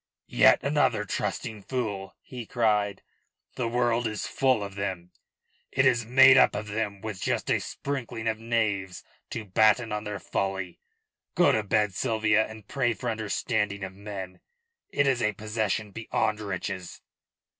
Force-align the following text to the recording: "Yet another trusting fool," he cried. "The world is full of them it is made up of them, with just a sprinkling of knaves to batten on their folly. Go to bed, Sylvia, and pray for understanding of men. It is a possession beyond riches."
"Yet 0.25 0.63
another 0.63 1.05
trusting 1.05 1.61
fool," 1.61 2.15
he 2.23 2.47
cried. 2.47 3.03
"The 3.53 3.67
world 3.67 4.07
is 4.07 4.25
full 4.25 4.63
of 4.63 4.73
them 4.73 5.11
it 5.71 5.85
is 5.85 6.07
made 6.07 6.37
up 6.37 6.55
of 6.55 6.69
them, 6.69 7.01
with 7.01 7.21
just 7.21 7.51
a 7.51 7.59
sprinkling 7.59 8.27
of 8.27 8.39
knaves 8.39 9.03
to 9.29 9.45
batten 9.45 9.91
on 9.91 10.03
their 10.03 10.17
folly. 10.17 10.79
Go 11.35 11.51
to 11.51 11.61
bed, 11.61 11.93
Sylvia, 11.93 12.47
and 12.47 12.67
pray 12.67 12.95
for 12.95 13.11
understanding 13.11 13.83
of 13.83 13.93
men. 13.93 14.39
It 14.89 15.05
is 15.05 15.21
a 15.21 15.33
possession 15.33 15.91
beyond 15.91 16.39
riches." 16.41 16.99